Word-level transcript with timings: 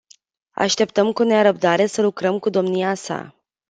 Așteptăm 0.55 1.11
cu 1.11 1.23
nerăbdare 1.23 1.85
să 1.85 2.01
lucrăm 2.01 2.39
cu 2.39 2.49
domnia 2.49 2.93
sa. 2.93 3.35